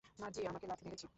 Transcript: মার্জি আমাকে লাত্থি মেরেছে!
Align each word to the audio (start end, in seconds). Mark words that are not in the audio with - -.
মার্জি 0.19 0.41
আমাকে 0.47 0.65
লাত্থি 0.67 0.85
মেরেছে! 0.85 1.07